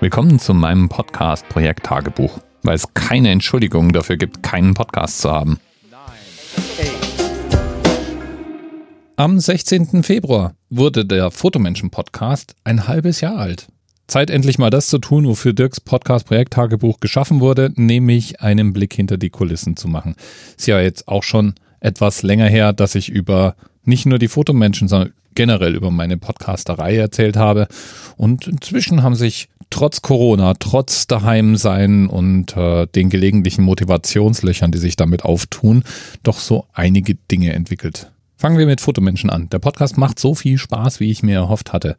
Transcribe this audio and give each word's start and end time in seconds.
Willkommen 0.00 0.38
zu 0.38 0.54
meinem 0.54 0.88
Podcast 0.88 1.48
Projekt 1.48 1.86
Tagebuch, 1.86 2.38
weil 2.62 2.76
es 2.76 2.94
keine 2.94 3.30
Entschuldigung 3.30 3.92
dafür 3.92 4.16
gibt, 4.16 4.44
keinen 4.44 4.74
Podcast 4.74 5.20
zu 5.20 5.32
haben. 5.32 5.58
Am 9.16 9.40
16. 9.40 10.04
Februar 10.04 10.54
wurde 10.70 11.04
der 11.04 11.32
Fotomenschen 11.32 11.90
Podcast 11.90 12.54
ein 12.62 12.86
halbes 12.86 13.20
Jahr 13.20 13.38
alt. 13.38 13.66
Zeit 14.06 14.30
endlich 14.30 14.56
mal 14.56 14.70
das 14.70 14.86
zu 14.86 14.98
tun, 14.98 15.26
wofür 15.26 15.52
Dirks 15.52 15.80
Podcast 15.80 16.28
Projekt 16.28 16.52
Tagebuch 16.52 17.00
geschaffen 17.00 17.40
wurde, 17.40 17.72
nämlich 17.74 18.40
einen 18.40 18.72
Blick 18.72 18.94
hinter 18.94 19.16
die 19.16 19.30
Kulissen 19.30 19.76
zu 19.76 19.88
machen. 19.88 20.14
Ist 20.56 20.68
ja 20.68 20.80
jetzt 20.80 21.08
auch 21.08 21.24
schon 21.24 21.54
etwas 21.80 22.22
länger 22.22 22.46
her, 22.46 22.72
dass 22.72 22.94
ich 22.94 23.08
über 23.08 23.56
nicht 23.82 24.06
nur 24.06 24.20
die 24.20 24.28
Fotomenschen, 24.28 24.86
sondern 24.86 25.12
generell 25.38 25.76
über 25.76 25.92
meine 25.92 26.18
Podcasterei 26.18 26.96
erzählt 26.96 27.36
habe. 27.36 27.68
Und 28.16 28.48
inzwischen 28.48 29.04
haben 29.04 29.14
sich 29.14 29.48
trotz 29.70 30.02
Corona, 30.02 30.54
trotz 30.58 31.06
Daheimsein 31.06 32.08
und 32.08 32.56
äh, 32.56 32.88
den 32.88 33.08
gelegentlichen 33.08 33.62
Motivationslöchern, 33.62 34.72
die 34.72 34.78
sich 34.78 34.96
damit 34.96 35.24
auftun, 35.24 35.84
doch 36.24 36.40
so 36.40 36.66
einige 36.72 37.14
Dinge 37.14 37.52
entwickelt. 37.52 38.10
Fangen 38.36 38.58
wir 38.58 38.66
mit 38.66 38.80
Fotomenschen 38.80 39.30
an. 39.30 39.48
Der 39.50 39.60
Podcast 39.60 39.96
macht 39.96 40.18
so 40.18 40.34
viel 40.34 40.58
Spaß, 40.58 40.98
wie 40.98 41.10
ich 41.12 41.22
mir 41.22 41.36
erhofft 41.36 41.72
hatte. 41.72 41.94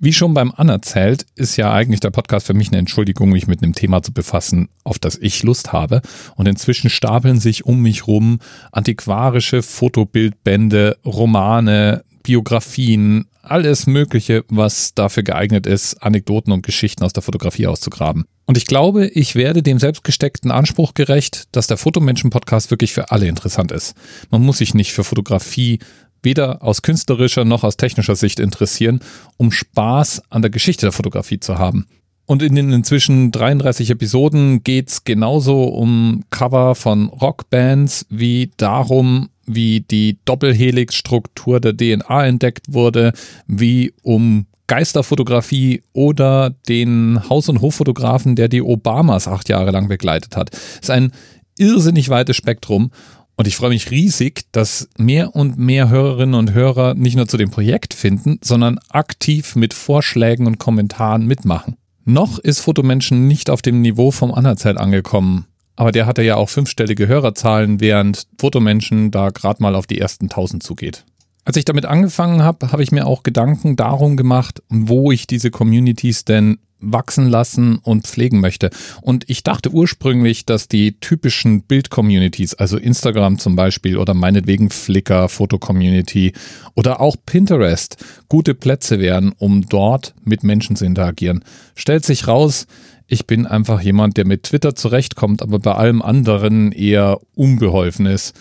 Wie 0.00 0.12
schon 0.12 0.34
beim 0.34 0.50
Anerzählt, 0.50 1.26
ist 1.36 1.56
ja 1.56 1.72
eigentlich 1.72 2.00
der 2.00 2.10
Podcast 2.10 2.48
für 2.48 2.54
mich 2.54 2.70
eine 2.70 2.78
Entschuldigung, 2.78 3.30
mich 3.30 3.46
mit 3.46 3.62
einem 3.62 3.74
Thema 3.74 4.02
zu 4.02 4.12
befassen, 4.12 4.68
auf 4.82 4.98
das 4.98 5.16
ich 5.16 5.44
Lust 5.44 5.72
habe. 5.72 6.02
Und 6.34 6.48
inzwischen 6.48 6.90
stapeln 6.90 7.38
sich 7.38 7.64
um 7.64 7.80
mich 7.80 8.08
rum 8.08 8.40
antiquarische 8.72 9.62
Fotobildbände, 9.62 10.96
Romane, 11.04 12.02
Biografien, 12.22 13.26
alles 13.42 13.86
Mögliche, 13.86 14.44
was 14.48 14.94
dafür 14.94 15.22
geeignet 15.22 15.66
ist, 15.66 16.02
Anekdoten 16.02 16.52
und 16.52 16.64
Geschichten 16.64 17.04
aus 17.04 17.12
der 17.12 17.22
Fotografie 17.22 17.66
auszugraben. 17.66 18.24
Und 18.46 18.56
ich 18.56 18.66
glaube, 18.66 19.06
ich 19.06 19.34
werde 19.34 19.62
dem 19.62 19.78
selbstgesteckten 19.78 20.50
Anspruch 20.50 20.94
gerecht, 20.94 21.44
dass 21.52 21.66
der 21.66 21.76
Fotomenschen-Podcast 21.76 22.70
wirklich 22.70 22.92
für 22.92 23.10
alle 23.10 23.26
interessant 23.26 23.72
ist. 23.72 23.94
Man 24.30 24.42
muss 24.42 24.58
sich 24.58 24.74
nicht 24.74 24.92
für 24.92 25.04
Fotografie 25.04 25.78
weder 26.22 26.62
aus 26.62 26.82
künstlerischer 26.82 27.44
noch 27.44 27.64
aus 27.64 27.76
technischer 27.76 28.16
Sicht 28.16 28.40
interessieren, 28.40 29.00
um 29.36 29.50
Spaß 29.50 30.22
an 30.30 30.42
der 30.42 30.50
Geschichte 30.50 30.86
der 30.86 30.92
Fotografie 30.92 31.40
zu 31.40 31.58
haben. 31.58 31.86
Und 32.26 32.42
in 32.42 32.54
den 32.54 32.72
inzwischen 32.72 33.32
33 33.32 33.90
Episoden 33.90 34.62
geht's 34.62 35.04
genauso 35.04 35.64
um 35.64 36.24
Cover 36.30 36.74
von 36.74 37.08
Rockbands 37.08 38.06
wie 38.10 38.52
darum, 38.56 39.28
wie 39.46 39.80
die 39.80 40.18
Doppelhelix-Struktur 40.24 41.60
der 41.60 41.76
DNA 41.76 42.26
entdeckt 42.26 42.72
wurde, 42.72 43.12
wie 43.46 43.92
um 44.02 44.46
Geisterfotografie 44.68 45.82
oder 45.92 46.54
den 46.68 47.28
Haus- 47.28 47.48
und 47.48 47.60
Hoffotografen, 47.60 48.36
der 48.36 48.48
die 48.48 48.62
Obamas 48.62 49.28
acht 49.28 49.48
Jahre 49.48 49.70
lang 49.72 49.88
begleitet 49.88 50.36
hat. 50.36 50.50
Es 50.52 50.84
ist 50.84 50.90
ein 50.90 51.12
irrsinnig 51.58 52.08
weites 52.08 52.36
Spektrum 52.36 52.90
und 53.36 53.46
ich 53.48 53.56
freue 53.56 53.70
mich 53.70 53.90
riesig, 53.90 54.44
dass 54.52 54.88
mehr 54.96 55.34
und 55.34 55.58
mehr 55.58 55.88
Hörerinnen 55.88 56.34
und 56.34 56.54
Hörer 56.54 56.94
nicht 56.94 57.16
nur 57.16 57.26
zu 57.26 57.36
dem 57.36 57.50
Projekt 57.50 57.92
finden, 57.92 58.38
sondern 58.42 58.78
aktiv 58.88 59.56
mit 59.56 59.74
Vorschlägen 59.74 60.46
und 60.46 60.58
Kommentaren 60.58 61.26
mitmachen. 61.26 61.76
Noch 62.04 62.38
ist 62.38 62.60
Fotomenschen 62.60 63.28
nicht 63.28 63.50
auf 63.50 63.62
dem 63.62 63.80
Niveau 63.80 64.10
vom 64.10 64.32
Anerzählt 64.32 64.76
angekommen. 64.76 65.46
Aber 65.76 65.92
der 65.92 66.06
hatte 66.06 66.22
ja 66.22 66.36
auch 66.36 66.48
fünfstellige 66.48 67.06
Hörerzahlen, 67.06 67.80
während 67.80 68.26
Fotomenschen 68.38 69.10
da 69.10 69.30
gerade 69.30 69.62
mal 69.62 69.74
auf 69.74 69.86
die 69.86 69.98
ersten 69.98 70.26
1000 70.26 70.62
zugeht. 70.62 71.04
Als 71.44 71.56
ich 71.56 71.64
damit 71.64 71.86
angefangen 71.86 72.42
habe, 72.42 72.70
habe 72.70 72.82
ich 72.82 72.92
mir 72.92 73.06
auch 73.06 73.22
Gedanken 73.22 73.74
darum 73.76 74.16
gemacht, 74.16 74.62
wo 74.68 75.10
ich 75.10 75.26
diese 75.26 75.50
Communities 75.50 76.24
denn 76.24 76.58
wachsen 76.82 77.28
lassen 77.28 77.78
und 77.78 78.06
pflegen 78.06 78.40
möchte. 78.40 78.70
Und 79.00 79.24
ich 79.28 79.42
dachte 79.42 79.70
ursprünglich, 79.70 80.44
dass 80.44 80.68
die 80.68 80.98
typischen 81.00 81.62
Bild-Communities, 81.62 82.54
also 82.54 82.76
Instagram 82.76 83.38
zum 83.38 83.56
Beispiel 83.56 83.96
oder 83.96 84.14
meinetwegen 84.14 84.70
Flickr, 84.70 85.28
Foto-Community 85.28 86.32
oder 86.74 87.00
auch 87.00 87.16
Pinterest, 87.24 87.96
gute 88.28 88.54
Plätze 88.54 88.98
wären, 88.98 89.32
um 89.38 89.62
dort 89.68 90.14
mit 90.24 90.42
Menschen 90.42 90.76
zu 90.76 90.84
interagieren. 90.84 91.44
Stellt 91.74 92.04
sich 92.04 92.26
raus, 92.28 92.66
ich 93.06 93.26
bin 93.26 93.46
einfach 93.46 93.80
jemand, 93.80 94.16
der 94.16 94.26
mit 94.26 94.44
Twitter 94.44 94.74
zurechtkommt, 94.74 95.42
aber 95.42 95.58
bei 95.58 95.72
allem 95.72 96.02
anderen 96.02 96.72
eher 96.72 97.18
unbeholfen 97.34 98.06
ist. 98.06 98.34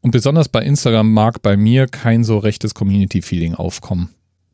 Und 0.00 0.10
besonders 0.10 0.48
bei 0.48 0.62
Instagram 0.62 1.12
mag 1.12 1.42
bei 1.42 1.56
mir 1.56 1.86
kein 1.86 2.24
so 2.24 2.38
rechtes 2.38 2.74
Community-Feeling 2.74 3.54
aufkommen. 3.54 4.10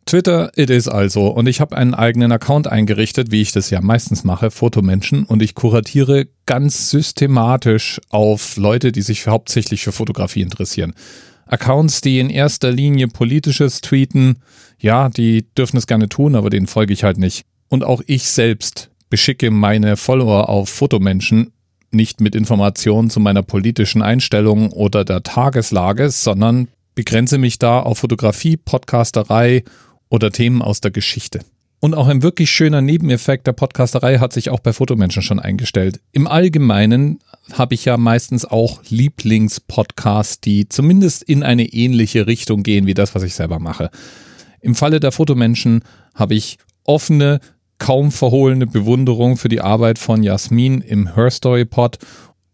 Twitter, 0.07 0.51
it 0.57 0.71
is 0.71 0.87
also. 0.87 1.29
Und 1.29 1.47
ich 1.49 1.61
habe 1.61 1.77
einen 1.77 1.95
eigenen 1.95 2.31
Account 2.33 2.67
eingerichtet, 2.67 3.31
wie 3.31 3.41
ich 3.41 3.53
das 3.53 3.71
ja 3.71 3.81
meistens 3.81 4.25
mache, 4.25 4.51
Fotomenschen. 4.51 5.25
Und 5.25 5.43
ich 5.43 5.55
kuratiere 5.55 6.27
ganz 6.47 6.91
systematisch 6.91 8.01
auf 8.11 8.57
Leute, 8.57 8.93
die 8.93 9.03
sich 9.03 9.27
hauptsächlich 9.27 9.83
für 9.83 9.93
Fotografie 9.93 10.43
interessieren. 10.43 10.95
Accounts, 11.47 12.01
die 12.01 12.21
in 12.21 12.31
erster 12.31 12.71
Linie 12.71 13.09
politisches 13.09 13.81
tweeten, 13.81 14.41
ja, 14.79 15.09
die 15.09 15.47
dürfen 15.57 15.77
es 15.77 15.87
gerne 15.87 16.09
tun, 16.09 16.35
aber 16.35 16.51
denen 16.51 16.67
folge 16.67 16.93
ich 16.93 17.05
halt 17.05 17.19
nicht. 17.19 17.45
Und 17.69 17.85
auch 17.85 18.03
ich 18.07 18.29
selbst 18.29 18.91
beschicke 19.11 19.51
meine 19.51 19.97
Follower 19.97 20.49
auf 20.49 20.69
Fotomenschen 20.69 21.53
nicht 21.91 22.21
mit 22.21 22.35
Informationen 22.35 23.09
zu 23.09 23.21
meiner 23.21 23.43
politischen 23.43 24.03
Einstellung 24.03 24.73
oder 24.73 25.05
der 25.05 25.23
Tageslage, 25.23 26.11
sondern 26.11 26.69
begrenze 26.95 27.39
mich 27.39 27.59
da 27.59 27.81
auf 27.81 27.99
Fotografie, 27.99 28.57
Podcasterei 28.57 29.65
oder 30.09 30.31
Themen 30.31 30.63
aus 30.63 30.81
der 30.81 30.91
Geschichte. 30.91 31.41
Und 31.81 31.95
auch 31.95 32.09
ein 32.09 32.23
wirklich 32.23 32.51
schöner 32.51 32.81
Nebeneffekt 32.81 33.47
der 33.47 33.53
Podcasterei 33.53 34.19
hat 34.19 34.33
sich 34.33 34.49
auch 34.49 34.61
bei 34.61 34.73
Fotomenschen 34.73 35.21
schon 35.21 35.39
eingestellt. 35.39 36.01
Im 36.13 36.27
Allgemeinen 36.27 37.19
habe 37.53 37.75
ich 37.75 37.85
ja 37.85 37.99
meistens 37.99 38.47
auch 38.47 38.83
Lieblingspodcasts, 38.89 40.41
die 40.41 40.67
zumindest 40.69 41.23
in 41.25 41.43
eine 41.43 41.65
ähnliche 41.67 42.27
Richtung 42.27 42.63
gehen 42.63 42.87
wie 42.87 42.95
das, 42.95 43.15
was 43.15 43.23
ich 43.23 43.35
selber 43.35 43.59
mache. 43.59 43.91
Im 44.63 44.75
Falle 44.75 44.99
der 44.99 45.13
Fotomenschen 45.13 45.83
habe 46.15 46.35
ich 46.35 46.57
offene, 46.85 47.41
kaum 47.77 48.13
verhohlene 48.13 48.67
Bewunderung 48.67 49.37
für 49.37 49.51
die 49.51 49.61
Arbeit 49.61 49.99
von 49.99 50.23
Jasmin 50.23 50.81
im 50.81 51.15
Her 51.15 51.31
Story 51.31 51.67
Pod 51.67 51.99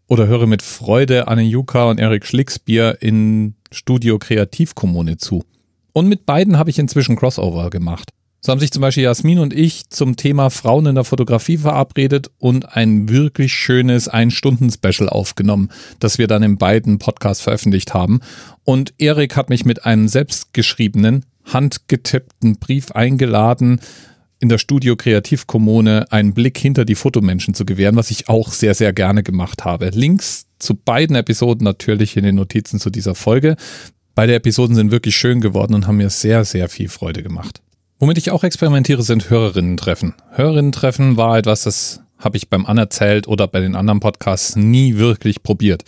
oder 0.07 0.27
höre 0.27 0.45
mit 0.45 0.61
Freude 0.61 1.29
Anne 1.29 1.43
Juka 1.43 1.85
und 1.85 2.01
Erik 2.01 2.25
Schlicksbier 2.25 2.97
in 2.99 3.55
Studio 3.71 4.19
Kreativkommune 4.19 5.15
zu. 5.15 5.45
Und 5.93 6.07
mit 6.07 6.25
beiden 6.25 6.57
habe 6.57 6.69
ich 6.69 6.79
inzwischen 6.79 7.15
Crossover 7.15 7.69
gemacht. 7.69 8.09
So 8.43 8.51
haben 8.51 8.59
sich 8.59 8.71
zum 8.71 8.81
Beispiel 8.81 9.03
Jasmin 9.03 9.37
und 9.37 9.53
ich 9.53 9.91
zum 9.91 10.15
Thema 10.15 10.49
Frauen 10.49 10.87
in 10.87 10.95
der 10.95 11.03
Fotografie 11.03 11.57
verabredet 11.57 12.31
und 12.39 12.75
ein 12.75 13.07
wirklich 13.07 13.53
schönes 13.53 14.07
Ein-Stunden-Special 14.07 15.09
aufgenommen, 15.09 15.69
das 15.99 16.17
wir 16.17 16.25
dann 16.25 16.41
in 16.41 16.57
beiden 16.57 16.97
Podcasts 16.97 17.43
veröffentlicht 17.43 17.93
haben. 17.93 18.19
Und 18.63 18.95
Erik 18.97 19.35
hat 19.35 19.49
mich 19.49 19.63
mit 19.63 19.85
einem 19.85 20.07
selbstgeschriebenen, 20.07 21.23
handgetippten 21.45 22.57
Brief 22.57 22.91
eingeladen, 22.91 23.79
in 24.39 24.49
der 24.49 24.57
Studio 24.57 24.95
Kreativkommune 24.95 26.11
einen 26.11 26.33
Blick 26.33 26.57
hinter 26.57 26.83
die 26.83 26.95
Fotomenschen 26.95 27.53
zu 27.53 27.63
gewähren, 27.63 27.95
was 27.95 28.09
ich 28.09 28.27
auch 28.27 28.51
sehr, 28.51 28.73
sehr 28.73 28.91
gerne 28.91 29.21
gemacht 29.21 29.65
habe. 29.65 29.89
Links 29.89 30.47
zu 30.57 30.73
beiden 30.73 31.15
Episoden 31.15 31.63
natürlich 31.63 32.17
in 32.17 32.23
den 32.23 32.35
Notizen 32.35 32.79
zu 32.79 32.89
dieser 32.89 33.13
Folge. 33.13 33.55
Beide 34.21 34.35
Episoden 34.35 34.75
sind 34.75 34.91
wirklich 34.91 35.15
schön 35.15 35.41
geworden 35.41 35.73
und 35.73 35.87
haben 35.87 35.97
mir 35.97 36.11
sehr, 36.11 36.45
sehr 36.45 36.69
viel 36.69 36.89
Freude 36.89 37.23
gemacht. 37.23 37.63
Womit 37.97 38.19
ich 38.19 38.29
auch 38.29 38.43
experimentiere, 38.43 39.01
sind 39.01 39.31
Hörerinnen-Treffen. 39.31 40.13
Hörerinnen-Treffen 40.33 41.17
war 41.17 41.39
etwas, 41.39 41.63
das 41.63 42.01
habe 42.19 42.37
ich 42.37 42.47
beim 42.47 42.67
Anerzählt 42.67 43.27
oder 43.27 43.47
bei 43.47 43.61
den 43.61 43.75
anderen 43.75 43.99
Podcasts 43.99 44.55
nie 44.55 44.97
wirklich 44.97 45.41
probiert. 45.41 45.85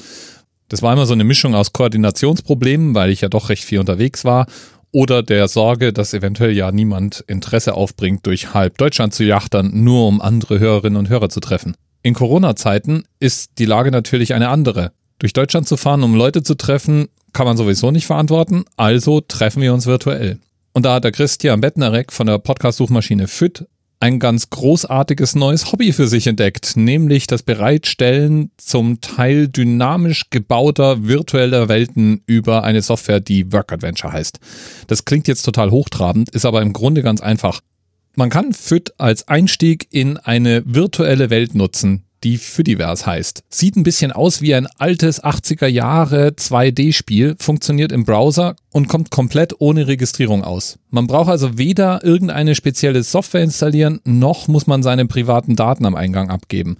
Das 0.67 0.81
war 0.81 0.91
immer 0.93 1.05
so 1.05 1.13
eine 1.13 1.23
Mischung 1.23 1.53
aus 1.53 1.73
Koordinationsproblemen, 1.73 2.95
weil 2.95 3.11
ich 3.11 3.21
ja 3.21 3.29
doch 3.29 3.49
recht 3.49 3.65
viel 3.65 3.77
unterwegs 3.77 4.25
war, 4.25 4.47
oder 4.91 5.21
der 5.21 5.47
Sorge, 5.47 5.93
dass 5.93 6.15
eventuell 6.15 6.53
ja 6.53 6.71
niemand 6.71 7.23
Interesse 7.27 7.75
aufbringt, 7.75 8.25
durch 8.25 8.55
halb 8.55 8.79
Deutschland 8.79 9.13
zu 9.13 9.23
jachtern, 9.23 9.69
nur 9.83 10.07
um 10.07 10.21
andere 10.21 10.57
Hörerinnen 10.57 10.97
und 10.97 11.09
Hörer 11.09 11.29
zu 11.29 11.39
treffen. 11.39 11.75
In 12.01 12.15
Corona-Zeiten 12.15 13.03
ist 13.19 13.59
die 13.59 13.65
Lage 13.65 13.91
natürlich 13.91 14.33
eine 14.33 14.49
andere. 14.49 14.91
Durch 15.19 15.33
Deutschland 15.33 15.67
zu 15.67 15.77
fahren, 15.77 16.01
um 16.01 16.15
Leute 16.15 16.41
zu 16.41 16.55
treffen, 16.55 17.09
kann 17.33 17.45
man 17.45 17.57
sowieso 17.57 17.91
nicht 17.91 18.05
verantworten, 18.05 18.65
also 18.77 19.21
treffen 19.21 19.61
wir 19.61 19.73
uns 19.73 19.85
virtuell. 19.85 20.39
Und 20.73 20.85
da 20.85 20.95
hat 20.95 21.03
der 21.03 21.11
Christian 21.11 21.61
Bettnerek 21.61 22.11
von 22.11 22.27
der 22.27 22.39
Podcast-Suchmaschine 22.39 23.27
FIT 23.27 23.67
ein 23.99 24.19
ganz 24.19 24.49
großartiges 24.49 25.35
neues 25.35 25.71
Hobby 25.71 25.93
für 25.93 26.09
sich 26.09 26.27
entdeckt, 26.27 26.75
nämlich 26.75 27.25
das 27.25 27.41
Bereitstellen 27.41 28.51
zum 28.57 28.99
Teil 28.99 29.47
dynamisch 29.47 30.29
gebauter 30.29 31.07
virtueller 31.07 31.69
Welten 31.69 32.21
über 32.25 32.65
eine 32.65 32.81
Software, 32.81 33.21
die 33.21 33.53
Work 33.53 33.71
Adventure 33.71 34.11
heißt. 34.11 34.39
Das 34.87 35.05
klingt 35.05 35.29
jetzt 35.29 35.43
total 35.43 35.71
hochtrabend, 35.71 36.29
ist 36.31 36.45
aber 36.45 36.61
im 36.61 36.73
Grunde 36.73 37.01
ganz 37.01 37.21
einfach. 37.21 37.61
Man 38.15 38.29
kann 38.29 38.51
FIT 38.51 38.93
als 38.97 39.27
Einstieg 39.29 39.87
in 39.89 40.17
eine 40.17 40.63
virtuelle 40.65 41.29
Welt 41.29 41.55
nutzen, 41.55 42.03
die 42.23 42.37
Fidiverse 42.37 43.05
heißt. 43.05 43.43
Sieht 43.49 43.75
ein 43.75 43.83
bisschen 43.83 44.11
aus 44.11 44.41
wie 44.41 44.55
ein 44.55 44.67
altes 44.77 45.23
80er 45.23 45.67
Jahre 45.67 46.29
2D-Spiel, 46.29 47.35
funktioniert 47.39 47.91
im 47.91 48.05
Browser 48.05 48.55
und 48.71 48.87
kommt 48.87 49.11
komplett 49.11 49.55
ohne 49.59 49.87
Registrierung 49.87 50.43
aus. 50.43 50.79
Man 50.89 51.07
braucht 51.07 51.29
also 51.29 51.57
weder 51.57 52.03
irgendeine 52.03 52.55
spezielle 52.55 53.03
Software 53.03 53.43
installieren, 53.43 53.99
noch 54.05 54.47
muss 54.47 54.67
man 54.67 54.83
seine 54.83 55.05
privaten 55.05 55.55
Daten 55.55 55.85
am 55.85 55.95
Eingang 55.95 56.29
abgeben. 56.29 56.77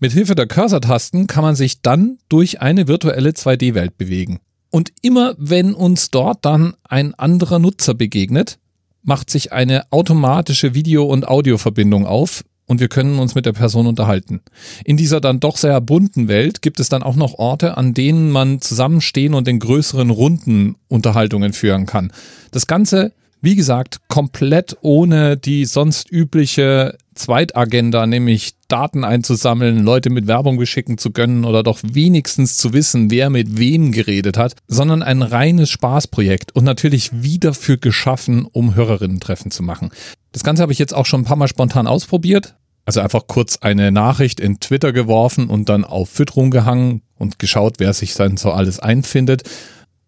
Mit 0.00 0.12
Hilfe 0.12 0.34
der 0.34 0.46
Cursor-Tasten 0.46 1.26
kann 1.26 1.44
man 1.44 1.54
sich 1.54 1.80
dann 1.80 2.18
durch 2.28 2.60
eine 2.60 2.88
virtuelle 2.88 3.30
2D-Welt 3.30 3.96
bewegen. 3.96 4.40
Und 4.70 4.90
immer 5.02 5.34
wenn 5.38 5.72
uns 5.72 6.10
dort 6.10 6.44
dann 6.44 6.74
ein 6.82 7.14
anderer 7.14 7.58
Nutzer 7.58 7.94
begegnet, 7.94 8.58
macht 9.02 9.30
sich 9.30 9.52
eine 9.52 9.92
automatische 9.92 10.74
Video- 10.74 11.04
und 11.04 11.28
Audioverbindung 11.28 12.06
auf, 12.06 12.42
und 12.66 12.80
wir 12.80 12.88
können 12.88 13.18
uns 13.18 13.34
mit 13.34 13.46
der 13.46 13.52
Person 13.52 13.86
unterhalten. 13.86 14.40
In 14.84 14.96
dieser 14.96 15.20
dann 15.20 15.40
doch 15.40 15.56
sehr 15.56 15.80
bunten 15.80 16.28
Welt 16.28 16.62
gibt 16.62 16.80
es 16.80 16.88
dann 16.88 17.02
auch 17.02 17.16
noch 17.16 17.34
Orte, 17.34 17.76
an 17.76 17.94
denen 17.94 18.30
man 18.30 18.60
zusammenstehen 18.60 19.34
und 19.34 19.48
in 19.48 19.58
größeren 19.58 20.10
Runden 20.10 20.76
Unterhaltungen 20.88 21.52
führen 21.52 21.86
kann. 21.86 22.12
Das 22.50 22.66
Ganze, 22.66 23.12
wie 23.40 23.56
gesagt, 23.56 23.98
komplett 24.08 24.76
ohne 24.80 25.36
die 25.36 25.66
sonst 25.66 26.10
übliche 26.10 26.96
Zweitagenda, 27.14 28.06
nämlich 28.06 28.54
Daten 28.68 29.04
einzusammeln, 29.04 29.84
Leute 29.84 30.10
mit 30.10 30.26
Werbung 30.26 30.56
beschicken 30.56 30.98
zu 30.98 31.10
können 31.10 31.44
oder 31.44 31.62
doch 31.62 31.78
wenigstens 31.82 32.56
zu 32.56 32.72
wissen, 32.72 33.10
wer 33.10 33.30
mit 33.30 33.58
wem 33.58 33.92
geredet 33.92 34.36
hat, 34.36 34.56
sondern 34.66 35.02
ein 35.02 35.22
reines 35.22 35.70
Spaßprojekt 35.70 36.56
und 36.56 36.64
natürlich 36.64 37.22
wieder 37.22 37.54
für 37.54 37.78
geschaffen, 37.78 38.46
um 38.50 38.74
Hörerinnen-Treffen 38.74 39.50
zu 39.50 39.62
machen. 39.62 39.90
Das 40.34 40.42
Ganze 40.42 40.62
habe 40.62 40.72
ich 40.72 40.80
jetzt 40.80 40.92
auch 40.92 41.06
schon 41.06 41.20
ein 41.20 41.24
paar 41.24 41.36
Mal 41.36 41.46
spontan 41.46 41.86
ausprobiert. 41.86 42.56
Also 42.86 43.00
einfach 43.00 43.28
kurz 43.28 43.58
eine 43.58 43.92
Nachricht 43.92 44.40
in 44.40 44.58
Twitter 44.58 44.92
geworfen 44.92 45.48
und 45.48 45.68
dann 45.68 45.84
auf 45.84 46.10
Fütterung 46.10 46.50
gehangen 46.50 47.02
und 47.16 47.38
geschaut, 47.38 47.76
wer 47.78 47.92
sich 47.92 48.14
dann 48.14 48.36
so 48.36 48.50
alles 48.50 48.80
einfindet. 48.80 49.48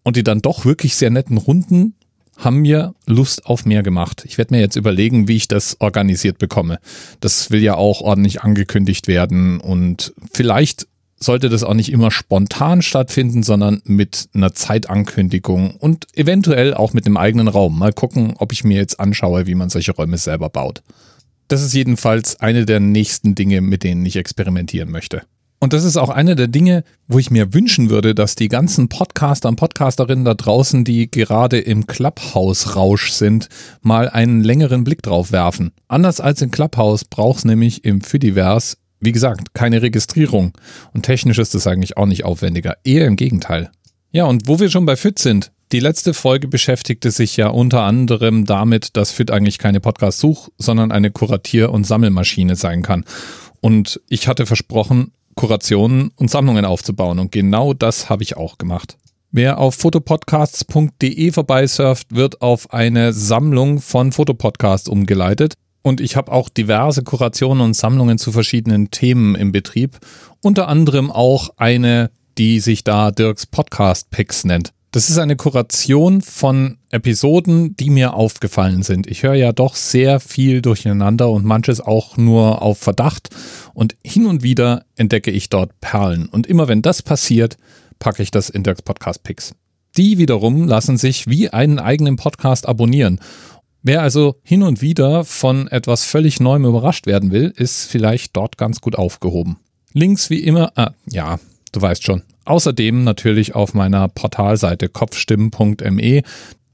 Und 0.03 0.17
die 0.17 0.23
dann 0.23 0.41
doch 0.41 0.65
wirklich 0.65 0.97
sehr 0.97 1.11
netten 1.11 1.37
Runden 1.37 1.95
haben 2.35 2.57
mir 2.57 2.93
Lust 3.05 3.45
auf 3.45 3.65
mehr 3.65 3.83
gemacht. 3.83 4.25
Ich 4.25 4.37
werde 4.37 4.53
mir 4.53 4.59
jetzt 4.59 4.75
überlegen, 4.75 5.29
wie 5.29 5.37
ich 5.37 5.47
das 5.47 5.77
organisiert 5.79 6.39
bekomme. 6.39 6.79
Das 7.21 7.49
will 7.49 7.63
ja 7.63 7.75
auch 7.75 8.01
ordentlich 8.01 8.41
angekündigt 8.41 9.07
werden 9.07 9.61
und 9.61 10.13
vielleicht 10.33 10.87
sollte 11.19 11.49
das 11.49 11.63
auch 11.63 11.73
nicht 11.73 11.91
immer 11.91 12.11
spontan 12.11 12.81
stattfinden, 12.81 13.43
sondern 13.43 13.81
mit 13.85 14.29
einer 14.33 14.53
Zeitankündigung 14.53 15.75
und 15.75 16.05
eventuell 16.15 16.73
auch 16.73 16.93
mit 16.93 17.05
einem 17.05 17.17
eigenen 17.17 17.47
Raum. 17.47 17.77
Mal 17.79 17.93
gucken, 17.93 18.35
ob 18.37 18.51
ich 18.51 18.63
mir 18.63 18.77
jetzt 18.77 18.99
anschaue, 18.99 19.47
wie 19.47 19.55
man 19.55 19.69
solche 19.69 19.93
Räume 19.93 20.17
selber 20.17 20.49
baut. 20.49 20.83
Das 21.47 21.63
ist 21.63 21.73
jedenfalls 21.73 22.39
eine 22.39 22.65
der 22.65 22.79
nächsten 22.79 23.33
Dinge, 23.33 23.61
mit 23.61 23.83
denen 23.83 24.05
ich 24.05 24.17
experimentieren 24.17 24.91
möchte. 24.91 25.21
Und 25.59 25.73
das 25.73 25.83
ist 25.83 25.97
auch 25.97 26.09
eine 26.09 26.35
der 26.35 26.47
Dinge, 26.47 26.83
wo 27.07 27.17
ich 27.17 27.31
mir 27.31 27.53
wünschen 27.53 27.89
würde, 27.89 28.13
dass 28.13 28.35
die 28.35 28.47
ganzen 28.47 28.89
Podcaster 28.89 29.49
und 29.49 29.55
Podcasterinnen 29.55 30.23
da 30.23 30.35
draußen, 30.35 30.83
die 30.83 31.09
gerade 31.09 31.57
im 31.57 31.87
Clubhouse-Rausch 31.87 33.09
sind, 33.11 33.49
mal 33.81 34.07
einen 34.07 34.43
längeren 34.43 34.83
Blick 34.83 35.01
drauf 35.01 35.31
werfen. 35.31 35.71
Anders 35.87 36.21
als 36.21 36.43
in 36.43 36.51
Clubhouse 36.51 37.05
braucht 37.05 37.39
es 37.39 37.45
nämlich 37.45 37.85
im 37.85 38.01
Fidiverse 38.01 38.77
wie 38.99 39.11
gesagt, 39.11 39.53
keine 39.53 39.81
Registrierung. 39.81 40.53
Und 40.93 41.03
technisch 41.03 41.37
ist 41.37 41.53
das 41.53 41.67
eigentlich 41.67 41.97
auch 41.97 42.05
nicht 42.05 42.25
aufwendiger. 42.25 42.77
Eher 42.83 43.05
im 43.05 43.15
Gegenteil. 43.15 43.71
Ja, 44.11 44.25
und 44.25 44.47
wo 44.47 44.59
wir 44.59 44.69
schon 44.69 44.85
bei 44.85 44.95
Fit 44.95 45.19
sind, 45.19 45.51
die 45.73 45.79
letzte 45.81 46.13
Folge 46.13 46.47
beschäftigte 46.47 47.11
sich 47.11 47.35
ja 47.35 47.49
unter 47.49 47.81
anderem 47.81 48.45
damit, 48.45 48.95
dass 48.95 49.11
Fit 49.11 49.31
eigentlich 49.31 49.57
keine 49.57 49.81
Podcast-Such, 49.81 50.49
sondern 50.57 50.93
eine 50.93 51.11
Kuratier- 51.11 51.71
und 51.71 51.85
Sammelmaschine 51.85 52.55
sein 52.55 52.83
kann. 52.83 53.03
Und 53.59 53.99
ich 54.07 54.29
hatte 54.29 54.45
versprochen, 54.45 55.11
Kurationen 55.35 56.11
und 56.15 56.31
Sammlungen 56.31 56.63
aufzubauen. 56.63 57.19
Und 57.19 57.33
genau 57.33 57.73
das 57.73 58.09
habe 58.09 58.23
ich 58.23 58.37
auch 58.37 58.57
gemacht. 58.57 58.97
Wer 59.31 59.59
auf 59.59 59.75
fotopodcasts.de 59.75 61.31
vorbeisurft, 61.31 62.15
wird 62.15 62.41
auf 62.41 62.73
eine 62.73 63.11
Sammlung 63.11 63.81
von 63.81 64.13
Fotopodcasts 64.13 64.87
umgeleitet. 64.87 65.55
Und 65.81 66.01
ich 66.01 66.15
habe 66.15 66.31
auch 66.31 66.49
diverse 66.49 67.03
Kurationen 67.03 67.63
und 67.63 67.73
Sammlungen 67.73 68.17
zu 68.17 68.31
verschiedenen 68.31 68.91
Themen 68.91 69.35
im 69.35 69.51
Betrieb. 69.51 69.97
Unter 70.41 70.67
anderem 70.67 71.11
auch 71.11 71.49
eine, 71.57 72.11
die 72.37 72.59
sich 72.59 72.83
da 72.83 73.11
Dirks 73.11 73.45
Podcast 73.45 74.09
Picks 74.09 74.43
nennt. 74.43 74.73
Das 74.91 75.09
ist 75.09 75.17
eine 75.17 75.35
Kuration 75.35 76.21
von 76.21 76.77
Episoden, 76.89 77.75
die 77.75 77.89
mir 77.89 78.13
aufgefallen 78.13 78.83
sind. 78.83 79.05
Ich 79.05 79.21
höre 79.21 79.35
ja 79.35 79.51
doch 79.51 79.75
sehr 79.75 80.19
viel 80.19 80.61
durcheinander 80.61 81.29
und 81.29 81.45
manches 81.45 81.81
auch 81.81 82.15
nur 82.17 82.61
auf 82.61 82.79
Verdacht. 82.79 83.29
Und 83.73 83.95
hin 84.03 84.25
und 84.25 84.43
wieder 84.43 84.85
entdecke 84.95 85.29
ich 85.29 85.49
dort 85.49 85.79
Perlen. 85.81 86.27
Und 86.27 86.47
immer 86.47 86.67
wenn 86.67 86.81
das 86.81 87.01
passiert, 87.01 87.57
packe 87.99 88.23
ich 88.23 88.31
das 88.31 88.49
in 88.49 88.63
Dirks 88.63 88.81
Podcast 88.81 89.23
Picks. 89.23 89.53
Die 89.97 90.17
wiederum 90.17 90.67
lassen 90.67 90.97
sich 90.97 91.27
wie 91.27 91.49
einen 91.49 91.79
eigenen 91.79 92.15
Podcast 92.15 92.67
abonnieren. 92.67 93.19
Wer 93.83 94.01
also 94.01 94.35
hin 94.43 94.63
und 94.63 94.81
wieder 94.81 95.23
von 95.23 95.67
etwas 95.67 96.03
völlig 96.03 96.39
Neuem 96.39 96.65
überrascht 96.65 97.05
werden 97.05 97.31
will, 97.31 97.53
ist 97.55 97.85
vielleicht 97.85 98.35
dort 98.35 98.57
ganz 98.57 98.81
gut 98.81 98.95
aufgehoben. 98.97 99.57
Links 99.93 100.29
wie 100.29 100.43
immer, 100.43 100.71
ah, 100.75 100.91
ja, 101.09 101.39
du 101.71 101.81
weißt 101.81 102.03
schon. 102.03 102.23
Außerdem 102.45 103.03
natürlich 103.03 103.55
auf 103.55 103.73
meiner 103.73 104.07
Portalseite 104.07 104.89
kopfstimmen.me. 104.89 106.21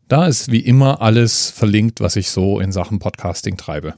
Da 0.08 0.28
ist 0.28 0.52
wie 0.52 0.60
immer 0.60 1.02
alles 1.02 1.50
verlinkt, 1.50 2.00
was 2.00 2.16
ich 2.16 2.30
so 2.30 2.60
in 2.60 2.72
Sachen 2.72 3.00
Podcasting 3.00 3.58
treibe. 3.58 3.96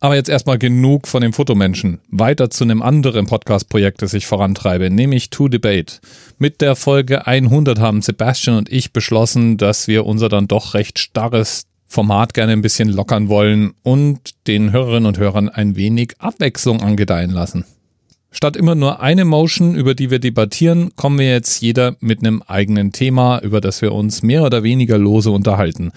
Aber 0.00 0.14
jetzt 0.14 0.28
erstmal 0.28 0.58
genug 0.58 1.08
von 1.08 1.22
dem 1.22 1.32
Fotomenschen. 1.32 2.00
Weiter 2.08 2.50
zu 2.50 2.62
einem 2.62 2.82
anderen 2.82 3.26
Podcast-Projekt, 3.26 4.00
das 4.00 4.14
ich 4.14 4.26
vorantreibe, 4.26 4.90
nämlich 4.90 5.30
To 5.30 5.48
Debate. 5.48 6.00
Mit 6.38 6.60
der 6.60 6.76
Folge 6.76 7.26
100 7.26 7.80
haben 7.80 8.00
Sebastian 8.00 8.56
und 8.56 8.70
ich 8.70 8.92
beschlossen, 8.92 9.56
dass 9.56 9.88
wir 9.88 10.06
unser 10.06 10.28
dann 10.28 10.46
doch 10.46 10.74
recht 10.74 11.00
starres 11.00 11.66
Format 11.88 12.34
gerne 12.34 12.52
ein 12.52 12.62
bisschen 12.62 12.90
lockern 12.90 13.28
wollen 13.28 13.72
und 13.82 14.46
den 14.46 14.72
Hörerinnen 14.72 15.06
und 15.06 15.18
Hörern 15.18 15.48
ein 15.48 15.74
wenig 15.74 16.14
Abwechslung 16.18 16.82
angedeihen 16.82 17.30
lassen. 17.30 17.64
Statt 18.30 18.56
immer 18.56 18.74
nur 18.74 19.00
eine 19.00 19.24
Motion, 19.24 19.74
über 19.74 19.94
die 19.94 20.10
wir 20.10 20.18
debattieren, 20.18 20.94
kommen 20.96 21.18
wir 21.18 21.30
jetzt 21.30 21.62
jeder 21.62 21.96
mit 22.00 22.20
einem 22.20 22.42
eigenen 22.42 22.92
Thema, 22.92 23.40
über 23.40 23.62
das 23.62 23.80
wir 23.80 23.92
uns 23.92 24.22
mehr 24.22 24.44
oder 24.44 24.62
weniger 24.62 24.98
lose 24.98 25.30
unterhalten. 25.30 25.92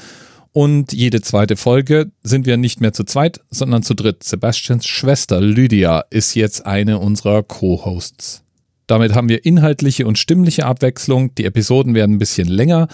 Und 0.53 0.93
jede 0.93 1.21
zweite 1.21 1.57
Folge 1.57 2.11
sind 2.23 2.45
wir 2.45 2.57
nicht 2.57 2.79
mehr 2.79 2.93
zu 2.93 3.03
zweit, 3.03 3.41
sondern 3.49 3.83
zu 3.83 3.93
dritt. 3.93 4.23
Sebastians 4.23 4.85
Schwester 4.85 5.41
Lydia 5.41 6.05
ist 6.09 6.35
jetzt 6.35 6.65
eine 6.65 6.99
unserer 6.99 7.43
Co-Hosts. 7.43 8.43
Damit 8.87 9.13
haben 9.13 9.29
wir 9.29 9.45
inhaltliche 9.45 10.05
und 10.05 10.17
stimmliche 10.17 10.65
Abwechslung. 10.65 11.33
Die 11.35 11.45
Episoden 11.45 11.95
werden 11.95 12.15
ein 12.15 12.19
bisschen 12.19 12.49
länger 12.49 12.89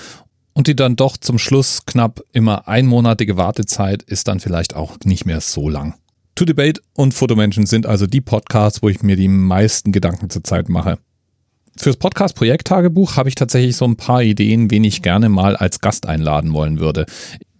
und 0.58 0.66
die 0.66 0.76
dann 0.76 0.96
doch 0.96 1.18
zum 1.18 1.38
Schluss 1.38 1.86
knapp 1.86 2.24
immer 2.34 2.68
einmonatige 2.68 3.38
Wartezeit 3.38 4.02
ist 4.02 4.28
dann 4.28 4.40
vielleicht 4.40 4.76
auch 4.76 4.98
nicht 5.04 5.24
mehr 5.24 5.40
so 5.40 5.70
lang. 5.70 5.94
To 6.34 6.46
Debate 6.46 6.82
und 6.94 7.14
Fotomenschen 7.14 7.68
sind 7.68 7.86
also 7.86 8.08
die 8.08 8.22
Podcasts, 8.22 8.82
wo 8.82 8.90
ich 8.90 9.04
mir 9.04 9.16
die 9.16 9.28
meisten 9.28 9.92
Gedanken 9.92 10.32
zurzeit 10.32 10.68
mache. 10.68 10.98
Fürs 11.78 11.98
Podcast 11.98 12.36
Projekttagebuch 12.36 13.18
habe 13.18 13.30
ich 13.30 13.36
tatsächlich 13.36 13.76
so 13.76 13.86
ein 13.86 13.98
paar 13.98 14.24
Ideen, 14.24 14.72
wen 14.72 14.84
ich 14.84 15.04
gerne 15.04 15.30
mal 15.30 15.56
als 15.56 15.80
Gast 15.80 16.08
einladen 16.08 16.54
wollen 16.54 16.80
würde. 16.80 17.06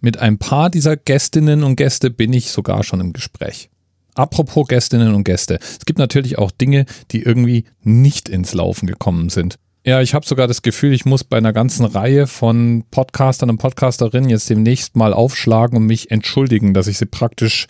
Mit 0.00 0.18
ein 0.18 0.38
paar 0.38 0.68
dieser 0.68 0.96
Gästinnen 0.96 1.62
und 1.62 1.76
Gäste 1.76 2.10
bin 2.10 2.32
ich 2.32 2.50
sogar 2.50 2.82
schon 2.82 2.98
im 2.98 3.12
Gespräch. 3.12 3.70
Apropos 4.16 4.66
Gästinnen 4.66 5.14
und 5.14 5.22
Gäste. 5.22 5.60
Es 5.60 5.86
gibt 5.86 6.00
natürlich 6.00 6.36
auch 6.36 6.50
Dinge, 6.50 6.84
die 7.12 7.22
irgendwie 7.22 7.64
nicht 7.84 8.28
ins 8.28 8.54
Laufen 8.54 8.88
gekommen 8.88 9.28
sind. 9.28 9.56
Ja, 9.88 10.02
ich 10.02 10.12
habe 10.12 10.26
sogar 10.26 10.46
das 10.46 10.60
Gefühl, 10.60 10.92
ich 10.92 11.06
muss 11.06 11.24
bei 11.24 11.38
einer 11.38 11.54
ganzen 11.54 11.86
Reihe 11.86 12.26
von 12.26 12.84
Podcastern 12.90 13.48
und 13.48 13.56
Podcasterinnen 13.56 14.28
jetzt 14.28 14.50
demnächst 14.50 14.96
mal 14.96 15.14
aufschlagen 15.14 15.78
und 15.78 15.86
mich 15.86 16.10
entschuldigen, 16.10 16.74
dass 16.74 16.88
ich 16.88 16.98
sie 16.98 17.06
praktisch, 17.06 17.68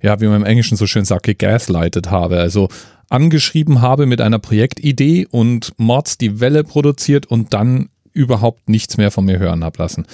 ja, 0.00 0.20
wie 0.20 0.26
man 0.26 0.36
im 0.42 0.44
Englischen 0.44 0.76
so 0.76 0.86
schön 0.86 1.04
sagt, 1.04 1.24
gegaslightet 1.24 2.08
habe. 2.08 2.38
Also 2.38 2.68
angeschrieben 3.08 3.82
habe 3.82 4.06
mit 4.06 4.20
einer 4.20 4.38
Projektidee 4.38 5.26
und 5.28 5.72
Mords 5.76 6.18
die 6.18 6.38
Welle 6.38 6.62
produziert 6.62 7.26
und 7.26 7.52
dann 7.52 7.88
überhaupt 8.12 8.68
nichts 8.68 8.96
mehr 8.96 9.10
von 9.10 9.24
mir 9.24 9.40
hören 9.40 9.64
ablassen. 9.64 10.06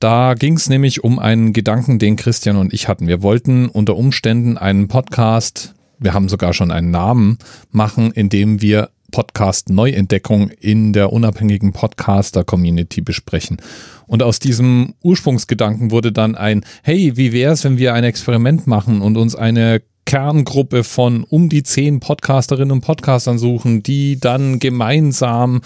Da 0.00 0.32
ging 0.32 0.56
es 0.56 0.70
nämlich 0.70 1.04
um 1.04 1.18
einen 1.18 1.52
Gedanken, 1.52 1.98
den 1.98 2.16
Christian 2.16 2.56
und 2.56 2.72
ich 2.72 2.88
hatten. 2.88 3.08
Wir 3.08 3.20
wollten 3.20 3.68
unter 3.68 3.94
Umständen 3.94 4.56
einen 4.56 4.88
Podcast, 4.88 5.74
wir 5.98 6.14
haben 6.14 6.30
sogar 6.30 6.54
schon 6.54 6.70
einen 6.70 6.90
Namen, 6.90 7.36
machen, 7.72 8.10
in 8.10 8.30
dem 8.30 8.62
wir 8.62 8.88
Podcast 9.10 9.70
Neuentdeckung 9.70 10.50
in 10.50 10.92
der 10.92 11.12
unabhängigen 11.12 11.72
Podcaster-Community 11.72 13.00
besprechen. 13.00 13.58
Und 14.06 14.22
aus 14.22 14.38
diesem 14.38 14.94
Ursprungsgedanken 15.02 15.90
wurde 15.90 16.12
dann 16.12 16.34
ein, 16.34 16.64
hey, 16.82 17.16
wie 17.16 17.32
wäre 17.32 17.52
es, 17.52 17.64
wenn 17.64 17.78
wir 17.78 17.94
ein 17.94 18.04
Experiment 18.04 18.66
machen 18.66 19.00
und 19.00 19.16
uns 19.16 19.34
eine 19.34 19.82
Kerngruppe 20.06 20.84
von 20.84 21.24
um 21.24 21.50
die 21.50 21.62
zehn 21.62 22.00
Podcasterinnen 22.00 22.72
und 22.72 22.80
Podcastern 22.80 23.38
suchen, 23.38 23.82
die 23.82 24.18
dann 24.18 24.58
gemeinsam 24.58 25.60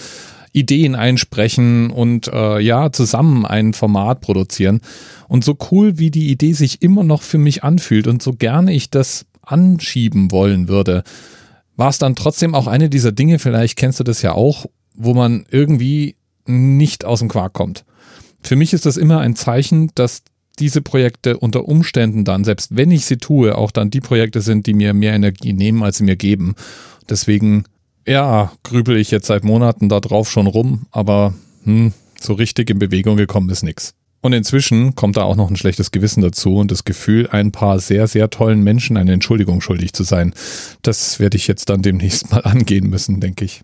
Ideen 0.52 0.94
einsprechen 0.94 1.90
und 1.90 2.28
äh, 2.28 2.60
ja, 2.60 2.92
zusammen 2.92 3.46
ein 3.46 3.72
Format 3.72 4.20
produzieren. 4.20 4.80
Und 5.28 5.44
so 5.44 5.56
cool, 5.70 5.98
wie 5.98 6.10
die 6.10 6.30
Idee 6.30 6.52
sich 6.52 6.82
immer 6.82 7.04
noch 7.04 7.22
für 7.22 7.38
mich 7.38 7.64
anfühlt 7.64 8.06
und 8.06 8.22
so 8.22 8.32
gerne 8.32 8.72
ich 8.72 8.90
das 8.90 9.26
anschieben 9.42 10.30
wollen 10.30 10.68
würde, 10.68 11.04
war 11.76 11.88
es 11.88 11.98
dann 11.98 12.16
trotzdem 12.16 12.54
auch 12.54 12.66
eine 12.66 12.88
dieser 12.88 13.12
Dinge, 13.12 13.38
vielleicht 13.38 13.76
kennst 13.76 14.00
du 14.00 14.04
das 14.04 14.22
ja 14.22 14.32
auch, 14.32 14.66
wo 14.94 15.14
man 15.14 15.46
irgendwie 15.50 16.16
nicht 16.46 17.04
aus 17.04 17.20
dem 17.20 17.28
Quark 17.28 17.52
kommt. 17.52 17.84
Für 18.42 18.56
mich 18.56 18.72
ist 18.72 18.86
das 18.86 18.96
immer 18.96 19.20
ein 19.20 19.36
Zeichen, 19.36 19.90
dass 19.94 20.22
diese 20.58 20.82
Projekte 20.82 21.38
unter 21.38 21.66
Umständen 21.66 22.24
dann, 22.24 22.44
selbst 22.44 22.76
wenn 22.76 22.90
ich 22.90 23.06
sie 23.06 23.16
tue, 23.16 23.56
auch 23.56 23.70
dann 23.70 23.90
die 23.90 24.00
Projekte 24.00 24.40
sind, 24.40 24.66
die 24.66 24.74
mir 24.74 24.92
mehr 24.92 25.14
Energie 25.14 25.52
nehmen, 25.52 25.82
als 25.82 25.98
sie 25.98 26.04
mir 26.04 26.16
geben. 26.16 26.54
Deswegen, 27.08 27.64
ja, 28.06 28.52
grübel 28.62 28.96
ich 28.96 29.10
jetzt 29.10 29.26
seit 29.26 29.44
Monaten 29.44 29.88
da 29.88 30.00
drauf 30.00 30.30
schon 30.30 30.46
rum, 30.46 30.86
aber 30.90 31.32
hm, 31.64 31.92
so 32.20 32.34
richtig 32.34 32.68
in 32.70 32.78
Bewegung 32.78 33.16
gekommen 33.16 33.48
ist 33.48 33.62
nichts. 33.62 33.94
Und 34.22 34.32
inzwischen 34.32 34.94
kommt 34.94 35.16
da 35.16 35.24
auch 35.24 35.34
noch 35.34 35.50
ein 35.50 35.56
schlechtes 35.56 35.90
Gewissen 35.90 36.22
dazu 36.22 36.56
und 36.56 36.70
das 36.70 36.84
Gefühl, 36.84 37.28
ein 37.30 37.50
paar 37.50 37.80
sehr, 37.80 38.06
sehr 38.06 38.30
tollen 38.30 38.62
Menschen 38.62 38.96
eine 38.96 39.12
Entschuldigung 39.12 39.60
schuldig 39.60 39.92
zu 39.92 40.04
sein. 40.04 40.32
Das 40.82 41.18
werde 41.18 41.36
ich 41.36 41.48
jetzt 41.48 41.68
dann 41.68 41.82
demnächst 41.82 42.30
mal 42.30 42.40
angehen 42.40 42.88
müssen, 42.88 43.20
denke 43.20 43.44
ich. 43.44 43.62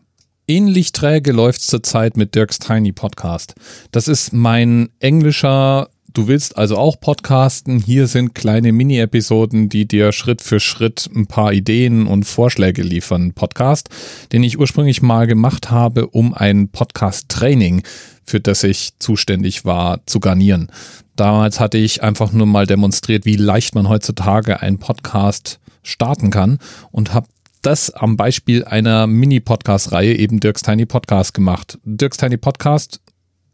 Ähnlich 0.48 0.92
träge 0.92 1.30
läuft 1.30 1.62
zurzeit 1.62 2.16
mit 2.16 2.34
Dirks 2.34 2.58
Tiny 2.58 2.90
Podcast. 2.90 3.54
Das 3.92 4.08
ist 4.08 4.32
mein 4.32 4.88
englischer 4.98 5.90
Du 6.14 6.26
willst 6.26 6.56
also 6.56 6.78
auch 6.78 6.98
podcasten. 6.98 7.80
Hier 7.80 8.06
sind 8.06 8.34
kleine 8.34 8.72
Mini-Episoden, 8.72 9.68
die 9.68 9.86
dir 9.86 10.12
Schritt 10.12 10.40
für 10.40 10.58
Schritt 10.58 11.08
ein 11.14 11.26
paar 11.26 11.52
Ideen 11.52 12.06
und 12.06 12.24
Vorschläge 12.24 12.82
liefern. 12.82 13.34
Podcast, 13.34 13.90
den 14.32 14.42
ich 14.42 14.58
ursprünglich 14.58 15.02
mal 15.02 15.26
gemacht 15.26 15.70
habe, 15.70 16.06
um 16.06 16.32
ein 16.32 16.70
Podcast-Training, 16.70 17.82
für 18.24 18.40
das 18.40 18.64
ich 18.64 18.98
zuständig 18.98 19.66
war, 19.66 20.00
zu 20.06 20.18
garnieren. 20.18 20.72
Damals 21.14 21.60
hatte 21.60 21.76
ich 21.76 22.02
einfach 22.02 22.32
nur 22.32 22.46
mal 22.46 22.66
demonstriert, 22.66 23.26
wie 23.26 23.36
leicht 23.36 23.74
man 23.74 23.88
heutzutage 23.90 24.62
einen 24.62 24.78
Podcast 24.78 25.60
starten 25.82 26.30
kann 26.30 26.58
und 26.90 27.12
habe 27.12 27.28
das 27.60 27.90
am 27.90 28.16
Beispiel 28.16 28.64
einer 28.64 29.06
Mini-Podcast-Reihe, 29.06 30.14
eben 30.14 30.40
Dirks 30.40 30.62
Tiny 30.62 30.86
Podcast 30.86 31.34
gemacht. 31.34 31.78
Dirks 31.84 32.16
Tiny 32.16 32.38
Podcast 32.38 33.02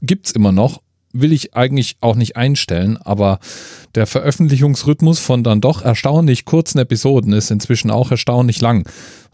gibt's 0.03 0.31
immer 0.31 0.53
noch 0.53 0.84
will 1.15 1.33
ich 1.33 1.55
eigentlich 1.55 1.97
auch 2.01 2.17
nicht 2.17 2.37
einstellen, 2.37 2.99
aber 2.99 3.39
der 3.95 4.07
Veröffentlichungsrhythmus 4.07 5.21
von 5.21 5.43
dann 5.43 5.61
doch 5.61 5.83
erstaunlich 5.83 6.45
kurzen 6.45 6.79
Episoden 6.79 7.33
ist 7.33 7.51
inzwischen 7.51 7.91
auch 7.91 8.11
erstaunlich 8.11 8.61
lang. 8.61 8.87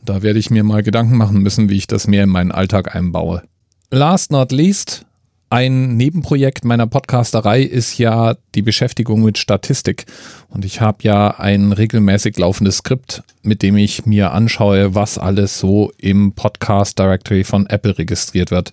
Da 0.04 0.22
werde 0.22 0.38
ich 0.38 0.50
mir 0.50 0.62
mal 0.62 0.82
Gedanken 0.82 1.16
machen 1.16 1.38
müssen, 1.40 1.68
wie 1.68 1.76
ich 1.76 1.86
das 1.86 2.06
mehr 2.06 2.24
in 2.24 2.30
meinen 2.30 2.52
Alltag 2.52 2.94
einbaue. 2.94 3.42
Last 3.90 4.30
not 4.30 4.52
least, 4.52 5.04
ein 5.52 5.96
Nebenprojekt 5.96 6.64
meiner 6.64 6.86
Podcasterei 6.86 7.62
ist 7.62 7.98
ja 7.98 8.36
die 8.54 8.62
Beschäftigung 8.62 9.24
mit 9.24 9.36
Statistik. 9.36 10.06
Und 10.48 10.64
ich 10.64 10.80
habe 10.80 10.98
ja 11.02 11.40
ein 11.40 11.72
regelmäßig 11.72 12.38
laufendes 12.38 12.76
Skript, 12.76 13.24
mit 13.42 13.62
dem 13.62 13.76
ich 13.76 14.06
mir 14.06 14.30
anschaue, 14.30 14.94
was 14.94 15.18
alles 15.18 15.58
so 15.58 15.90
im 15.98 16.34
Podcast 16.34 17.00
Directory 17.00 17.42
von 17.42 17.66
Apple 17.66 17.98
registriert 17.98 18.52
wird. 18.52 18.72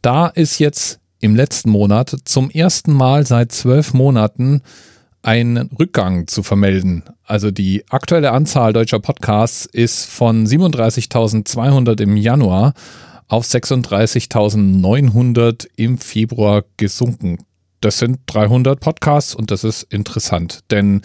Da 0.00 0.28
ist 0.28 0.58
jetzt 0.58 0.98
im 1.20 1.36
letzten 1.36 1.70
Monat 1.70 2.16
zum 2.24 2.50
ersten 2.50 2.92
Mal 2.92 3.24
seit 3.26 3.52
zwölf 3.52 3.94
Monaten 3.94 4.62
einen 5.22 5.70
Rückgang 5.78 6.26
zu 6.26 6.42
vermelden. 6.42 7.04
Also 7.24 7.50
die 7.50 7.84
aktuelle 7.90 8.32
Anzahl 8.32 8.72
deutscher 8.72 9.00
Podcasts 9.00 9.66
ist 9.66 10.06
von 10.06 10.46
37.200 10.46 12.00
im 12.00 12.16
Januar 12.16 12.72
auf 13.26 13.44
36.900 13.44 15.66
im 15.76 15.98
Februar 15.98 16.64
gesunken. 16.76 17.38
Das 17.80 17.98
sind 17.98 18.20
300 18.26 18.78
Podcasts 18.80 19.34
und 19.34 19.50
das 19.50 19.64
ist 19.64 19.82
interessant, 19.84 20.60
denn 20.70 21.02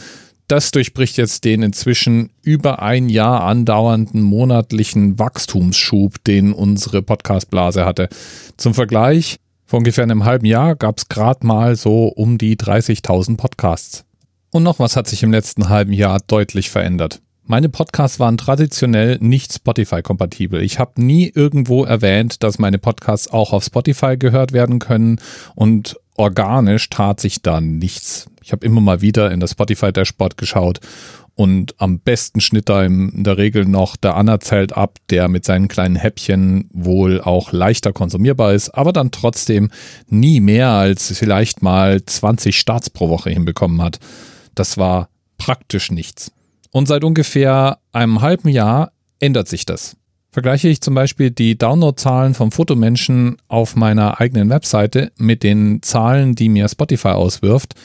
das 0.47 0.71
durchbricht 0.71 1.17
jetzt 1.17 1.45
den 1.45 1.63
inzwischen 1.63 2.31
über 2.41 2.81
ein 2.81 3.09
Jahr 3.09 3.43
andauernden 3.43 4.21
monatlichen 4.21 5.17
Wachstumsschub, 5.17 6.23
den 6.25 6.53
unsere 6.53 7.01
Podcastblase 7.01 7.85
hatte. 7.85 8.09
Zum 8.57 8.73
Vergleich, 8.73 9.37
vor 9.73 9.79
ungefähr 9.79 10.03
einem 10.03 10.23
halben 10.23 10.45
Jahr 10.45 10.75
gab 10.75 10.99
es 10.99 11.09
gerade 11.09 11.47
mal 11.47 11.75
so 11.75 12.05
um 12.05 12.37
die 12.37 12.57
30.000 12.57 13.37
Podcasts. 13.37 14.05
Und 14.51 14.61
noch 14.61 14.77
was 14.77 14.95
hat 14.95 15.07
sich 15.07 15.23
im 15.23 15.31
letzten 15.31 15.67
halben 15.67 15.93
Jahr 15.93 16.19
deutlich 16.27 16.69
verändert. 16.69 17.23
Meine 17.43 17.69
Podcasts 17.69 18.19
waren 18.19 18.37
traditionell 18.37 19.17
nicht 19.19 19.51
Spotify-kompatibel. 19.51 20.61
Ich 20.61 20.77
habe 20.77 21.03
nie 21.03 21.27
irgendwo 21.33 21.85
erwähnt, 21.85 22.43
dass 22.43 22.59
meine 22.59 22.77
Podcasts 22.77 23.33
auch 23.33 23.51
auf 23.51 23.63
Spotify 23.63 24.15
gehört 24.15 24.51
werden 24.53 24.77
können 24.77 25.19
und 25.55 25.99
organisch 26.17 26.87
tat 26.91 27.19
sich 27.19 27.41
da 27.41 27.59
nichts. 27.59 28.29
Ich 28.43 28.51
habe 28.51 28.63
immer 28.63 28.79
mal 28.79 29.01
wieder 29.01 29.31
in 29.31 29.39
das 29.39 29.53
Spotify-Dashboard 29.53 30.37
geschaut 30.37 30.81
und 31.35 31.75
am 31.79 31.99
besten 31.99 32.41
schnitt 32.41 32.69
da 32.69 32.83
in 32.83 33.23
der 33.23 33.37
Regel 33.37 33.65
noch 33.65 33.95
der 33.95 34.15
Anerzelt 34.15 34.77
ab, 34.77 34.99
der 35.09 35.27
mit 35.27 35.45
seinen 35.45 35.67
kleinen 35.67 35.95
Häppchen 35.95 36.69
wohl 36.71 37.21
auch 37.21 37.51
leichter 37.51 37.91
konsumierbar 37.91 38.53
ist, 38.53 38.69
aber 38.69 38.93
dann 38.93 39.11
trotzdem 39.11 39.71
nie 40.07 40.39
mehr 40.39 40.69
als 40.69 41.17
vielleicht 41.17 41.61
mal 41.61 42.03
20 42.03 42.57
Starts 42.57 42.89
pro 42.89 43.09
Woche 43.09 43.31
hinbekommen 43.31 43.81
hat. 43.81 43.99
Das 44.53 44.77
war 44.77 45.09
praktisch 45.37 45.91
nichts. 45.91 46.31
Und 46.71 46.87
seit 46.87 47.03
ungefähr 47.03 47.79
einem 47.91 48.21
halben 48.21 48.49
Jahr 48.49 48.91
ändert 49.19 49.47
sich 49.47 49.65
das. 49.65 49.95
Vergleiche 50.31 50.67
ich 50.67 50.81
zum 50.81 50.95
Beispiel 50.95 51.29
die 51.29 51.57
Downloadzahlen 51.57 52.33
vom 52.33 52.51
Fotomenschen 52.51 53.37
auf 53.47 53.75
meiner 53.75 54.19
eigenen 54.19 54.49
Webseite 54.49 55.11
mit 55.17 55.43
den 55.43 55.83
Zahlen, 55.83 56.33
die 56.33 56.49
mir 56.49 56.67
Spotify 56.67 57.09
auswirft, 57.09 57.75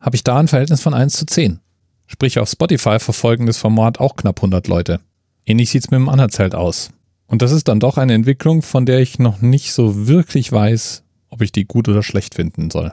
habe 0.00 0.14
ich 0.14 0.22
da 0.22 0.38
ein 0.38 0.46
Verhältnis 0.46 0.80
von 0.80 0.94
1 0.94 1.14
zu 1.14 1.26
10. 1.26 1.58
Sprich, 2.06 2.38
auf 2.38 2.48
Spotify 2.48 2.98
verfolgen 2.98 3.46
das 3.46 3.58
Format 3.58 4.00
auch 4.00 4.16
knapp 4.16 4.38
100 4.38 4.68
Leute. 4.68 5.00
Ähnlich 5.44 5.70
sieht's 5.70 5.90
mit 5.90 5.98
dem 5.98 6.08
Anerzelt 6.08 6.54
aus. 6.54 6.90
Und 7.26 7.42
das 7.42 7.52
ist 7.52 7.68
dann 7.68 7.80
doch 7.80 7.98
eine 7.98 8.14
Entwicklung, 8.14 8.62
von 8.62 8.86
der 8.86 9.00
ich 9.00 9.18
noch 9.18 9.40
nicht 9.40 9.72
so 9.72 10.06
wirklich 10.06 10.52
weiß, 10.52 11.02
ob 11.28 11.42
ich 11.42 11.52
die 11.52 11.64
gut 11.64 11.88
oder 11.88 12.02
schlecht 12.02 12.34
finden 12.34 12.70
soll. 12.70 12.92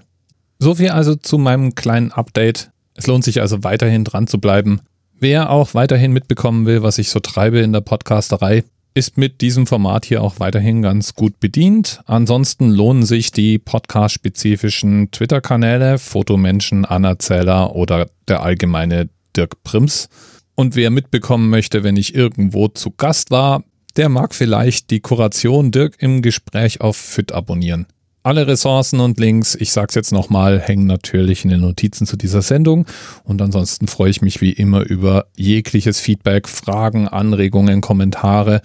So 0.60 0.76
viel 0.76 0.90
also 0.90 1.16
zu 1.16 1.38
meinem 1.38 1.76
kleinen 1.76 2.12
Update. 2.12 2.72
Es 2.96 3.08
lohnt 3.08 3.24
sich 3.24 3.42
also 3.42 3.64
weiterhin 3.64 4.04
dran 4.04 4.28
zu 4.28 4.40
bleiben. 4.40 4.82
Wer 5.20 5.50
auch 5.52 5.74
weiterhin 5.74 6.12
mitbekommen 6.12 6.66
will, 6.66 6.84
was 6.84 6.98
ich 6.98 7.10
so 7.10 7.20
treibe 7.20 7.60
in 7.60 7.74
der 7.74 7.82
Podcasterei, 7.82 8.64
ist 8.94 9.18
mit 9.18 9.42
diesem 9.42 9.66
Format 9.66 10.06
hier 10.06 10.22
auch 10.22 10.40
weiterhin 10.40 10.82
ganz 10.82 11.16
gut 11.16 11.40
bedient. 11.40 12.02
Ansonsten 12.06 12.70
lohnen 12.70 13.04
sich 13.04 13.32
die 13.32 13.58
podcast-spezifischen 13.58 15.12
Twitter-Kanäle, 15.12 15.98
Fotomenschen, 15.98 16.86
Anerzähler 16.86 17.76
oder 17.76 18.10
der 18.28 18.44
allgemeine 18.44 19.10
Dirk 19.36 19.64
Prims. 19.64 20.10
Und 20.56 20.76
wer 20.76 20.92
mitbekommen 20.92 21.50
möchte, 21.50 21.84
wenn 21.84 21.98
ich 21.98 22.14
irgendwo 22.14 22.68
zu 22.68 22.92
Gast 22.92 23.32
war, 23.32 23.64
der 23.96 24.10
mag 24.10 24.36
vielleicht 24.36 24.90
die 24.92 25.00
Kuration 25.00 25.72
Dirk 25.72 25.96
im 26.00 26.22
Gespräch 26.22 26.82
auf 26.82 26.96
FIT 26.96 27.32
abonnieren. 27.32 27.88
Alle 28.26 28.48
Ressourcen 28.48 29.02
und 29.02 29.20
Links, 29.20 29.54
ich 29.54 29.74
sag's 29.74 29.96
jetzt 29.96 30.14
nochmal, 30.14 30.62
hängen 30.62 30.86
natürlich 30.86 31.44
in 31.44 31.50
den 31.50 31.60
Notizen 31.60 32.08
zu 32.08 32.16
dieser 32.16 32.42
Sendung. 32.42 32.86
Und 33.26 33.42
ansonsten 33.42 33.90
freue 33.90 34.12
ich 34.12 34.22
mich 34.22 34.40
wie 34.40 34.54
immer 34.54 34.80
über 34.80 35.26
jegliches 35.36 36.00
Feedback, 36.00 36.48
Fragen, 36.48 37.10
Anregungen, 37.10 37.82
Kommentare. 37.82 38.62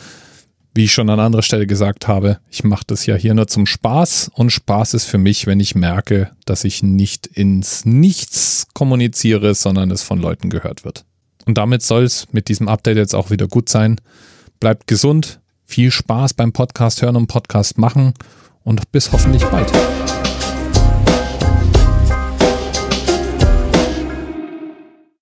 Wie 0.74 0.84
ich 0.84 0.92
schon 0.92 1.10
an 1.10 1.18
anderer 1.18 1.42
Stelle 1.42 1.66
gesagt 1.66 2.06
habe, 2.06 2.38
ich 2.48 2.62
mache 2.62 2.84
das 2.86 3.04
ja 3.06 3.16
hier 3.16 3.34
nur 3.34 3.48
zum 3.48 3.66
Spaß 3.66 4.30
und 4.32 4.50
Spaß 4.50 4.94
ist 4.94 5.06
für 5.06 5.18
mich, 5.18 5.48
wenn 5.48 5.58
ich 5.58 5.74
merke, 5.74 6.30
dass 6.44 6.62
ich 6.62 6.84
nicht 6.84 7.26
ins 7.26 7.84
Nichts 7.84 8.68
kommuniziere, 8.74 9.56
sondern 9.56 9.90
es 9.90 10.04
von 10.04 10.20
Leuten 10.20 10.50
gehört 10.50 10.84
wird. 10.84 11.04
Und 11.46 11.58
damit 11.58 11.82
soll 11.82 12.04
es 12.04 12.28
mit 12.30 12.46
diesem 12.46 12.68
Update 12.68 12.96
jetzt 12.96 13.14
auch 13.14 13.30
wieder 13.32 13.48
gut 13.48 13.68
sein. 13.68 14.00
Bleibt 14.60 14.86
gesund, 14.86 15.40
viel 15.64 15.90
Spaß 15.90 16.34
beim 16.34 16.52
Podcast 16.52 17.02
hören 17.02 17.16
und 17.16 17.26
Podcast 17.26 17.76
machen 17.76 18.14
und 18.68 18.92
bis 18.92 19.10
hoffentlich 19.12 19.44
bald. 19.46 19.72